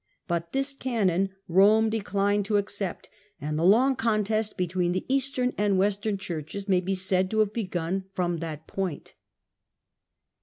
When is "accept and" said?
2.57-3.59